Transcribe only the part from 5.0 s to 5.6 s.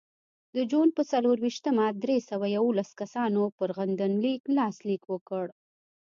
وکړ.